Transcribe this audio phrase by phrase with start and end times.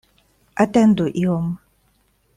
[0.63, 1.45] Atendu iom!